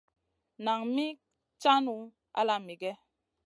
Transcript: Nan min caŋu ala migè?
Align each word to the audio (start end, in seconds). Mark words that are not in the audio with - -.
Nan 0.63 0.81
min 0.95 1.15
caŋu 1.61 1.97
ala 2.39 2.55
migè? 2.65 2.91